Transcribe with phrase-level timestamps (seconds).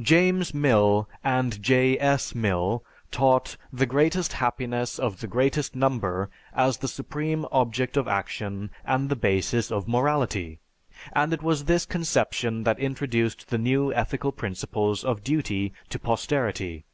[0.00, 1.98] James Mill and J.
[2.00, 2.34] S.
[2.34, 8.70] Mill taught the greatest happiness of the greatest number as the supreme object of action
[8.82, 10.58] and the basis of morality.
[11.12, 16.86] And it was this conception that introduced the new ethical principles of duty to posterity.